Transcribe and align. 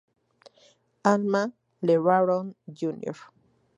Alma 1.11 1.53
LeBaron 1.83 2.55
Jr. 2.65 3.17